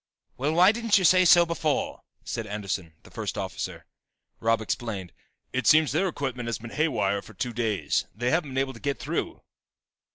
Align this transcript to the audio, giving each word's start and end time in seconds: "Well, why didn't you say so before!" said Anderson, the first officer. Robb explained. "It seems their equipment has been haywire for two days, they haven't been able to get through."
"Well, 0.35 0.53
why 0.53 0.71
didn't 0.71 0.97
you 0.97 1.03
say 1.03 1.25
so 1.25 1.45
before!" 1.45 2.01
said 2.23 2.47
Anderson, 2.47 2.95
the 3.03 3.11
first 3.11 3.37
officer. 3.37 3.85
Robb 4.39 4.59
explained. 4.59 5.13
"It 5.53 5.67
seems 5.67 5.91
their 5.91 6.07
equipment 6.07 6.47
has 6.47 6.57
been 6.57 6.71
haywire 6.71 7.21
for 7.21 7.35
two 7.35 7.53
days, 7.53 8.07
they 8.15 8.31
haven't 8.31 8.49
been 8.49 8.57
able 8.57 8.73
to 8.73 8.79
get 8.79 8.97
through." 8.97 9.43